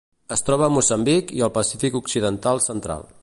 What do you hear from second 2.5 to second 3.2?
central.